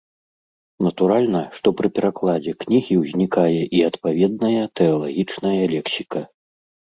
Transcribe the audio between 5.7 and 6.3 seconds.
лексіка.